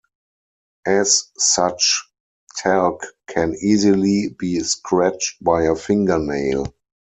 [0.87, 2.01] As such,
[2.57, 6.73] talc can easily be scratched by a fingernail.